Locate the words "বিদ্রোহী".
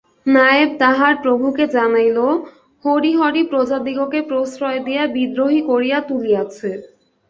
5.15-5.61